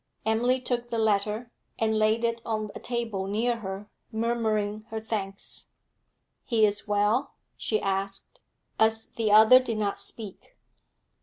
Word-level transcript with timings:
Emily 0.25 0.59
took 0.59 0.89
the 0.89 0.97
letter, 0.97 1.51
and 1.77 1.99
laid 1.99 2.23
it 2.23 2.41
on 2.43 2.71
a 2.73 2.79
table 2.79 3.27
near 3.27 3.57
her, 3.57 3.87
murmuring 4.11 4.83
her 4.89 4.99
thanks. 4.99 5.67
'He 6.43 6.65
is 6.65 6.87
well?' 6.87 7.35
she 7.55 7.79
asked, 7.79 8.39
as 8.79 9.05
the 9.09 9.31
other 9.31 9.59
did 9.59 9.77
not 9.77 9.99
speak. 9.99 10.55